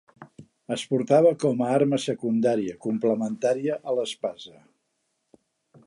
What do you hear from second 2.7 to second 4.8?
complementària a l'espasa.